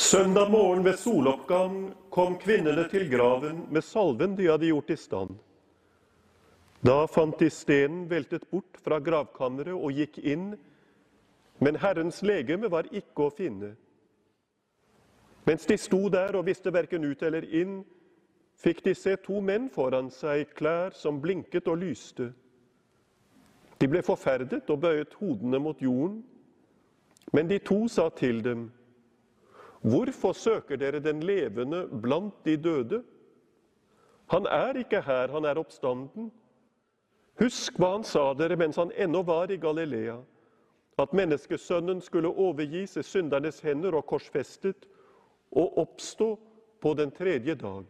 Søndag 0.00 0.50
morgen 0.50 0.84
ved 0.84 0.96
soloppgang 0.96 1.90
kom 2.10 2.38
kvinnene 2.40 2.86
til 2.88 3.02
graven 3.12 3.66
med 3.68 3.84
salven 3.84 4.32
de 4.38 4.46
hadde 4.48 4.70
gjort 4.70 4.90
i 4.90 4.96
stand. 4.96 5.34
Da 6.80 7.04
fant 7.04 7.36
de 7.36 7.50
stenen 7.52 8.06
veltet 8.08 8.46
bort 8.48 8.80
fra 8.80 8.96
gravkammeret 8.96 9.76
og 9.76 9.92
gikk 9.92 10.16
inn, 10.24 10.54
men 11.60 11.76
Herrens 11.84 12.22
legeme 12.24 12.72
var 12.72 12.88
ikke 12.88 13.26
å 13.26 13.34
finne. 13.42 13.74
Mens 15.44 15.68
de 15.68 15.76
sto 15.76 16.00
der 16.08 16.32
og 16.40 16.48
visste 16.48 16.72
verken 16.72 17.04
ut 17.04 17.20
eller 17.20 17.44
inn, 17.44 17.82
fikk 18.56 18.80
de 18.88 18.96
se 18.96 19.18
to 19.20 19.44
menn 19.44 19.68
foran 19.68 20.08
seg, 20.08 20.48
klær 20.56 20.96
som 20.96 21.20
blinket 21.20 21.68
og 21.68 21.82
lyste. 21.84 22.32
De 23.76 23.84
ble 23.84 24.00
forferdet 24.00 24.64
og 24.72 24.80
bøyet 24.80 25.20
hodene 25.20 25.60
mot 25.60 25.76
jorden. 25.76 26.22
Men 27.36 27.52
de 27.52 27.60
to 27.60 27.84
sa 27.88 28.08
til 28.08 28.40
dem, 28.40 28.70
Hvorfor 29.80 30.32
søker 30.32 30.76
dere 30.76 31.00
den 31.00 31.22
levende 31.22 31.86
blant 32.02 32.44
de 32.44 32.56
døde? 32.56 33.02
Han 34.30 34.46
er 34.46 34.76
ikke 34.78 35.00
her, 35.02 35.28
han 35.28 35.44
er 35.44 35.58
oppstanden. 35.58 36.30
Husk 37.40 37.78
hva 37.80 37.94
han 37.96 38.04
sa 38.04 38.32
dere 38.36 38.58
mens 38.60 38.76
han 38.76 38.92
ennå 38.92 39.22
var 39.24 39.50
i 39.50 39.56
Galilea, 39.56 40.18
at 41.00 41.14
menneskesønnen 41.16 42.02
skulle 42.04 42.28
overgis 42.28 42.98
i 43.00 43.02
syndernes 43.02 43.62
hender 43.64 43.96
og 43.96 44.04
korsfestet, 44.06 44.84
og 45.50 45.78
oppstå 45.82 46.28
på 46.80 46.92
den 46.94 47.10
tredje 47.10 47.54
dag. 47.58 47.88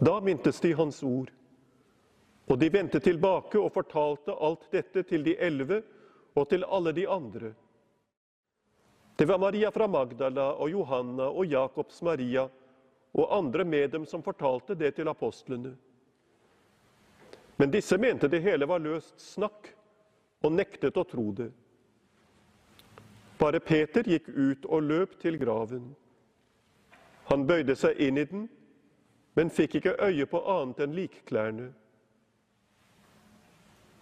Da 0.00 0.18
mintes 0.20 0.60
de 0.60 0.74
hans 0.74 1.02
ord, 1.02 1.30
og 2.50 2.60
de 2.60 2.68
vendte 2.72 3.00
tilbake 3.00 3.60
og 3.60 3.72
fortalte 3.72 4.34
alt 4.42 4.66
dette 4.72 5.02
til 5.06 5.24
de 5.24 5.36
elleve 5.38 5.82
og 6.34 6.48
til 6.50 6.66
alle 6.68 6.92
de 6.92 7.08
andre. 7.08 7.54
Det 9.20 9.26
var 9.26 9.38
Maria 9.38 9.70
fra 9.70 9.86
Magdala 9.86 10.54
og 10.54 10.70
Johanna 10.70 11.26
og 11.28 11.44
Jakobs 11.44 11.98
Maria 12.02 12.46
og 13.12 13.34
andre 13.36 13.66
med 13.68 13.90
dem 13.92 14.06
som 14.08 14.22
fortalte 14.24 14.72
det 14.72 14.94
til 14.96 15.10
apostlene. 15.12 15.74
Men 17.60 17.68
disse 17.68 17.98
mente 18.00 18.30
det 18.32 18.40
hele 18.40 18.64
var 18.64 18.80
løst 18.80 19.20
snakk 19.20 19.68
og 20.40 20.56
nektet 20.56 20.96
å 20.96 21.04
tro 21.04 21.26
det. 21.36 21.50
Bare 23.36 23.60
Peter 23.60 24.08
gikk 24.08 24.32
ut 24.32 24.64
og 24.64 24.88
løp 24.88 25.20
til 25.20 25.36
graven. 25.36 25.92
Han 27.28 27.44
bøyde 27.44 27.76
seg 27.76 28.00
inn 28.00 28.24
i 28.24 28.24
den, 28.24 28.48
men 29.36 29.52
fikk 29.52 29.82
ikke 29.82 29.98
øye 30.00 30.32
på 30.32 30.40
annet 30.56 30.80
enn 30.80 30.96
likklærne. 30.96 31.68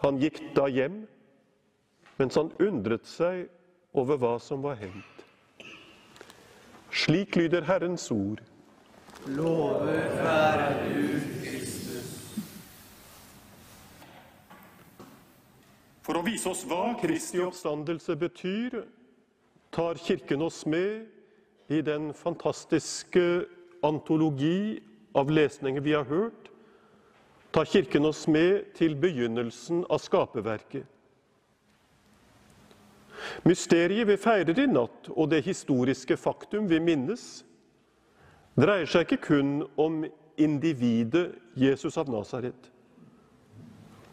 Han 0.07 0.23
gikk 0.23 0.45
da 0.55 0.71
hjem, 0.71 1.09
mens 2.23 2.39
han 2.39 2.55
undret 2.63 3.11
seg 3.19 3.49
over 3.99 4.19
hva 4.21 4.37
som 4.43 4.63
var 4.63 4.79
hendt. 4.81 5.25
Slik 6.91 7.37
lyder 7.37 7.67
Herrens 7.69 8.11
ord. 8.11 8.41
Lovet 9.27 10.15
være 10.19 10.69
du, 10.87 11.03
Kristus. 11.43 12.13
For 16.07 16.17
å 16.17 16.25
vise 16.25 16.49
oss 16.49 16.65
hva 16.65 16.95
Kristi 17.03 17.43
oppstandelse 17.45 18.17
betyr, 18.17 18.81
tar 19.75 20.01
Kirken 20.01 20.43
oss 20.47 20.63
med 20.67 21.05
i 21.69 21.83
den 21.85 22.15
fantastiske 22.17 23.25
antologi 23.85 24.81
av 25.13 25.29
lesninger 25.31 25.85
vi 25.85 25.93
har 25.93 26.09
hørt, 26.09 26.49
tar 27.53 27.69
Kirken 27.69 28.09
oss 28.09 28.25
med 28.29 28.73
til 28.79 28.97
begynnelsen 28.97 29.85
av 29.91 30.01
skaperverket. 30.01 30.87
Mysteriet 33.47 34.09
vi 34.09 34.17
feirer 34.17 34.59
i 34.59 34.67
natt, 34.67 35.11
og 35.15 35.31
det 35.31 35.45
historiske 35.47 36.17
faktum 36.19 36.67
vi 36.71 36.81
minnes, 36.83 37.45
dreier 38.59 38.89
seg 38.91 39.07
ikke 39.07 39.23
kun 39.29 39.53
om 39.79 40.03
individet 40.39 41.37
Jesus 41.59 41.99
av 41.99 42.11
Nasaret. 42.11 42.71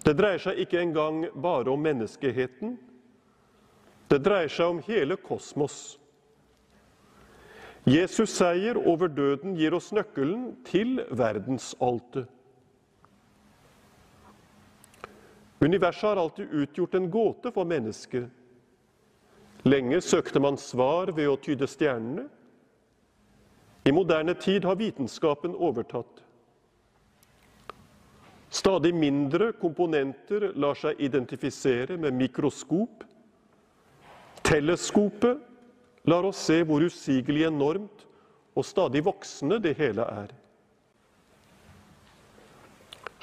Det 0.05 0.13
dreier 0.13 0.41
seg 0.41 0.61
ikke 0.61 0.81
engang 0.83 1.23
bare 1.41 1.71
om 1.73 1.81
menneskeheten. 1.81 2.75
Det 4.11 4.21
dreier 4.21 4.51
seg 4.53 4.75
om 4.75 4.81
hele 4.85 5.17
kosmos. 5.17 5.95
Jesus' 7.85 8.33
seier 8.37 8.77
over 8.77 9.09
døden 9.09 9.57
gir 9.57 9.73
oss 9.77 9.91
nøkkelen 9.93 10.55
til 10.65 11.01
verdensaltet. 11.09 12.29
Universet 15.61 16.09
har 16.09 16.21
alltid 16.21 16.53
utgjort 16.53 16.97
en 16.97 17.09
gåte 17.09 17.51
for 17.53 17.65
mennesket. 17.65 18.29
Lenge 19.65 19.97
søkte 20.01 20.39
man 20.39 20.59
svar 20.61 21.09
ved 21.17 21.29
å 21.31 21.39
tyde 21.41 21.65
stjernene. 21.65 22.27
I 23.85 23.93
moderne 23.93 24.35
tid 24.37 24.65
har 24.65 24.77
vitenskapen 24.77 25.55
overtatt. 25.57 26.21
Stadig 28.49 28.93
mindre 28.95 29.51
komponenter 29.57 30.51
lar 30.55 30.77
seg 30.77 31.01
identifisere 31.01 31.97
med 31.97 32.13
mikroskop. 32.15 33.03
Teleskopet 34.45 35.41
lar 36.05 36.29
oss 36.29 36.45
se 36.45 36.61
hvor 36.63 36.85
usigelig 36.85 37.47
enormt 37.49 38.05
og 38.55 38.65
stadig 38.65 39.01
voksende 39.05 39.59
det 39.61 39.73
hele 39.81 40.05
er. 40.05 40.33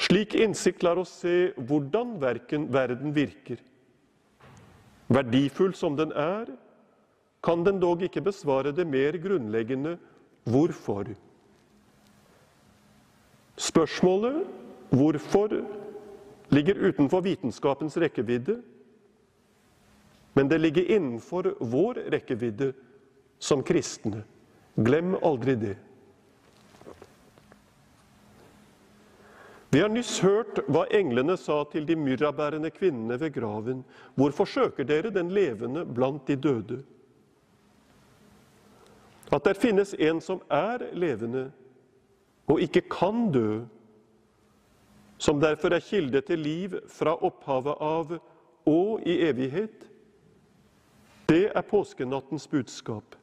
Slik 0.03 0.35
innsikt 0.35 0.83
lar 0.83 0.99
oss 1.01 1.15
se 1.23 1.53
hvordan 1.57 2.19
verken 2.21 2.67
verden 2.75 3.15
virker. 3.15 3.63
Verdifull 5.13 5.75
som 5.77 5.97
den 5.99 6.13
er, 6.17 6.49
kan 7.43 7.65
den 7.67 7.81
dog 7.83 8.03
ikke 8.07 8.23
besvare 8.25 8.73
det 8.73 8.87
mer 8.87 9.19
grunnleggende 9.21 9.97
hvorfor. 10.49 11.11
Spørsmålet 13.57 14.45
hvorfor 14.91 15.57
ligger 16.53 16.89
utenfor 16.89 17.21
vitenskapens 17.21 17.97
rekkevidde, 17.97 18.61
men 20.35 20.49
det 20.49 20.61
ligger 20.61 20.91
innenfor 20.97 21.53
vår 21.61 22.07
rekkevidde 22.13 22.73
som 23.39 23.63
kristne. 23.63 24.23
Glem 24.77 25.17
aldri 25.21 25.55
det. 25.61 25.77
Vi 29.73 29.81
har 29.81 29.89
nyss 29.89 30.19
hørt 30.21 30.59
hva 30.69 30.83
englene 30.93 31.33
sa 31.41 31.63
til 31.73 31.87
de 31.89 31.95
myrrabærende 31.97 32.69
kvinnene 32.71 33.17
ved 33.21 33.33
graven. 33.33 33.79
Hvorfor 34.21 34.45
søker 34.45 34.85
dere 34.85 35.11
den 35.11 35.31
levende 35.33 35.87
blant 35.87 36.27
de 36.29 36.37
døde? 36.37 36.83
At 39.33 39.45
der 39.45 39.57
finnes 39.57 39.95
en 39.97 40.21
som 40.21 40.43
er 40.51 40.85
levende 40.93 41.47
og 42.47 42.61
ikke 42.61 42.83
kan 42.93 43.31
dø, 43.33 43.63
som 45.17 45.41
derfor 45.41 45.73
er 45.73 45.81
kilde 45.81 46.21
til 46.21 46.39
liv 46.39 46.77
fra 46.89 47.15
opphavet 47.25 47.81
av 47.81 48.13
og 48.69 49.07
i 49.09 49.15
evighet, 49.25 49.89
det 51.29 51.47
er 51.55 51.65
påskenattens 51.65 52.45
budskap. 52.51 53.17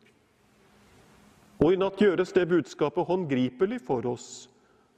Og 1.59 1.75
i 1.75 1.77
natt 1.77 2.01
gjøres 2.01 2.33
det 2.33 2.47
budskapet 2.49 3.05
håndgripelig 3.05 3.81
for 3.85 4.07
oss, 4.09 4.49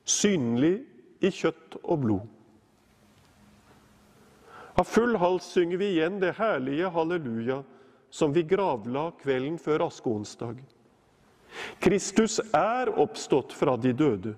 synlig 0.06 0.86
i 1.22 1.32
kjøtt 1.32 1.78
og 1.84 2.04
blod. 2.04 2.28
Av 4.80 4.88
full 4.88 5.18
hals 5.22 5.48
synger 5.54 5.82
vi 5.82 5.94
igjen 5.96 6.20
det 6.22 6.36
herlige 6.40 6.90
halleluja 6.96 7.62
som 8.12 8.34
vi 8.34 8.44
gravla 8.48 9.10
kvelden 9.22 9.60
før 9.62 9.86
askeonsdag. 9.88 10.62
Kristus 11.84 12.40
er 12.56 12.92
oppstått 13.00 13.54
fra 13.56 13.76
de 13.78 13.92
døde. 13.94 14.36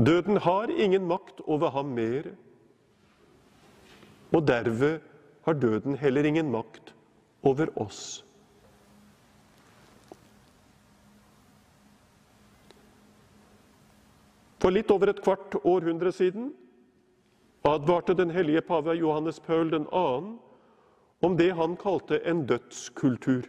Døden 0.00 0.40
har 0.42 0.70
ingen 0.70 1.06
makt 1.06 1.42
over 1.46 1.70
ham 1.74 1.92
mer. 1.94 2.30
Og 4.34 4.46
derved 4.46 5.00
har 5.46 5.58
døden 5.58 5.98
heller 5.98 6.26
ingen 6.26 6.50
makt 6.50 6.94
over 7.42 7.70
oss. 7.78 8.22
For 14.60 14.72
litt 14.74 14.90
over 14.92 15.08
et 15.08 15.22
kvart 15.24 15.56
århundre 15.64 16.12
siden 16.12 16.50
advarte 17.64 18.16
den 18.16 18.32
hellige 18.32 18.60
pave 18.68 18.94
Johannes 18.98 19.40
Paul 19.40 19.72
2. 19.72 19.86
om 21.20 21.36
det 21.36 21.50
han 21.56 21.76
kalte 21.76 22.20
en 22.28 22.46
dødskultur. 22.46 23.48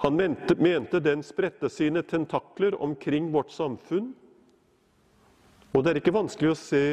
Han 0.00 0.16
mente, 0.16 0.54
mente 0.54 1.00
den 1.00 1.22
spredte 1.22 1.68
sine 1.68 2.02
tentakler 2.02 2.74
omkring 2.82 3.32
vårt 3.32 3.50
samfunn, 3.50 4.14
og 5.74 5.84
det 5.84 5.90
er 5.90 6.00
ikke 6.00 6.14
vanskelig 6.14 6.54
å 6.54 6.58
se 6.58 6.84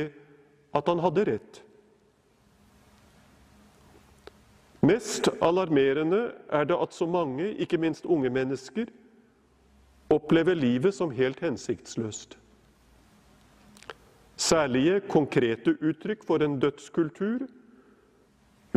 at 0.76 0.90
han 0.92 1.00
hadde 1.02 1.24
rett. 1.30 1.62
Mest 4.86 5.30
alarmerende 5.42 6.34
er 6.54 6.68
det 6.68 6.78
at 6.78 6.94
så 6.94 7.08
mange, 7.10 7.48
ikke 7.58 7.80
minst 7.82 8.06
unge 8.06 8.30
mennesker, 8.30 8.92
opplever 10.14 10.56
livet 10.56 10.96
som 10.96 11.12
helt 11.12 11.40
hensiktsløst. 11.44 12.38
Særlige 14.38 15.00
konkrete 15.10 15.74
uttrykk 15.82 16.26
for 16.28 16.44
en 16.46 16.60
dødskultur 16.62 17.48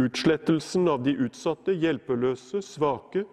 Utslettelsen 0.00 0.88
av 0.88 1.02
de 1.04 1.12
utsatte, 1.18 1.74
hjelpeløse, 1.74 2.62
svake, 2.64 3.24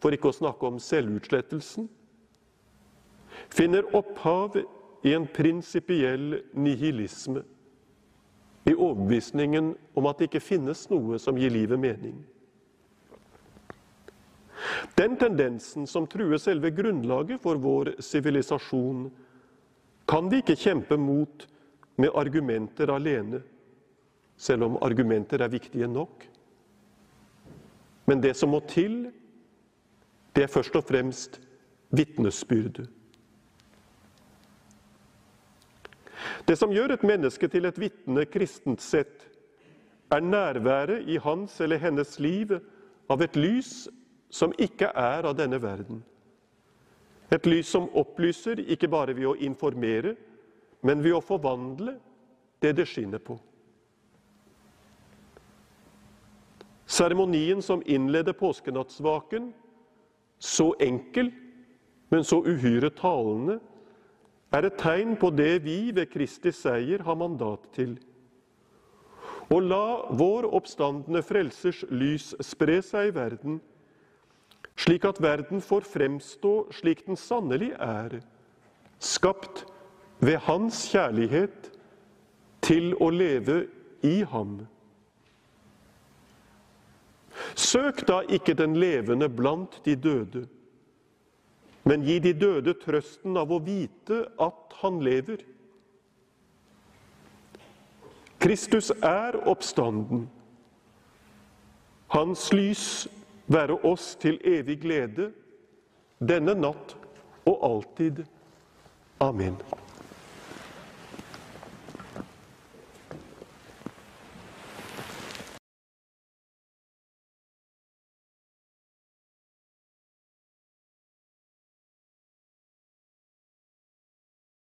for 0.00 0.14
ikke 0.14 0.30
å 0.30 0.36
snakke 0.36 0.68
om 0.68 0.80
selvutslettelsen, 0.82 1.86
finner 3.52 3.86
opphav 3.96 4.58
i 5.06 5.14
en 5.16 5.26
prinsipiell 5.30 6.40
nihilisme, 6.52 7.44
i 8.68 8.74
overbevisningen 8.74 9.72
om 9.96 10.08
at 10.10 10.20
det 10.20 10.28
ikke 10.28 10.44
finnes 10.44 10.84
noe 10.90 11.18
som 11.22 11.38
gir 11.40 11.52
livet 11.52 11.80
mening. 11.80 12.18
Den 14.96 15.16
tendensen 15.16 15.86
som 15.86 16.06
truer 16.06 16.38
selve 16.38 16.70
grunnlaget 16.70 17.42
for 17.42 17.60
vår 17.60 17.94
sivilisasjon, 18.02 19.08
kan 20.08 20.30
vi 20.30 20.40
ikke 20.42 20.58
kjempe 20.58 20.98
mot 20.98 21.46
med 22.00 22.14
argumenter 22.16 22.90
alene, 22.94 23.42
selv 24.40 24.64
om 24.66 24.78
argumenter 24.82 25.42
er 25.42 25.52
viktige 25.52 25.88
nok. 25.88 26.24
Men 28.08 28.22
det 28.22 28.34
som 28.36 28.50
må 28.50 28.62
til, 28.66 29.10
det 30.34 30.46
er 30.46 30.50
først 30.50 30.76
og 30.78 30.86
fremst 30.88 31.38
vitnesbyrde. 31.94 32.86
Det 36.48 36.56
som 36.58 36.72
gjør 36.72 36.94
et 36.94 37.04
menneske 37.06 37.48
til 37.52 37.68
et 37.68 37.78
vitne 37.78 38.24
kristent 38.26 38.82
sett, 38.82 39.26
er 40.10 40.24
nærværet 40.26 41.06
i 41.06 41.20
hans 41.22 41.60
eller 41.60 41.78
hennes 41.78 42.16
liv 42.18 42.56
av 43.10 43.22
et 43.22 43.36
lys 43.38 43.86
som 44.30 44.54
ikke 44.58 44.92
er 44.94 45.26
av 45.26 45.36
denne 45.38 45.58
verden. 45.62 46.00
Et 47.30 47.46
lys 47.46 47.68
som 47.70 47.88
opplyser 47.94 48.62
ikke 48.72 48.90
bare 48.90 49.14
ved 49.14 49.28
å 49.30 49.36
informere, 49.38 50.16
men 50.82 51.02
ved 51.04 51.14
å 51.18 51.22
forvandle 51.22 51.98
det 52.62 52.74
det 52.78 52.86
skinner 52.88 53.22
på. 53.22 53.36
Seremonien 56.90 57.62
som 57.62 57.82
innleder 57.86 58.34
påskenattsvaken, 58.34 59.52
så 60.38 60.72
enkel, 60.82 61.30
men 62.10 62.24
så 62.26 62.40
uhyre 62.42 62.90
talende, 62.90 63.60
er 64.50 64.66
et 64.66 64.78
tegn 64.80 65.14
på 65.20 65.30
det 65.30 65.60
vi 65.62 65.92
ved 65.94 66.10
Kristi 66.10 66.50
seier 66.50 67.04
har 67.06 67.18
mandat 67.18 67.68
til. 67.76 67.94
Å 69.50 69.58
la 69.62 70.10
vår 70.18 70.48
oppstandende 70.50 71.22
Frelsers 71.26 71.84
lys 71.90 72.32
spre 72.42 72.80
seg 72.82 73.10
i 73.10 73.14
verden, 73.14 73.60
slik 74.80 75.04
at 75.04 75.20
verden 75.22 75.60
får 75.60 75.84
fremstå 75.88 76.54
slik 76.72 77.04
den 77.06 77.18
sannelig 77.20 77.72
er, 77.76 78.20
skapt 78.98 79.66
ved 80.20 80.40
Hans 80.46 80.86
kjærlighet 80.92 81.70
til 82.64 82.94
å 83.00 83.10
leve 83.12 83.64
i 84.06 84.20
ham. 84.28 84.60
Søk 87.56 88.04
da 88.08 88.20
ikke 88.28 88.54
den 88.56 88.76
levende 88.80 89.28
blant 89.28 89.80
de 89.84 89.96
døde, 89.96 90.46
men 91.84 92.04
gi 92.04 92.18
de 92.20 92.32
døde 92.36 92.74
trøsten 92.80 93.36
av 93.40 93.52
å 93.52 93.60
vite 93.64 94.24
at 94.40 94.76
han 94.82 95.00
lever. 95.04 95.40
Kristus 98.40 98.90
er 99.04 99.36
oppstanden. 99.48 100.28
Hans 102.12 102.48
lys 102.52 103.08
være 103.50 103.78
oss 103.86 104.14
til 104.20 104.38
evig 104.46 104.78
glede, 104.82 105.30
denne 106.20 106.54
natt 106.54 106.96
og 107.48 107.64
alltid. 107.66 108.22
Amen. 109.20 109.56